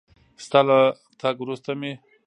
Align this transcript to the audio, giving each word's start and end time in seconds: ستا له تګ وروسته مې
ستا 0.45 0.59
له 0.67 0.79
تګ 1.21 1.35
وروسته 1.43 1.69
مې 1.79 1.93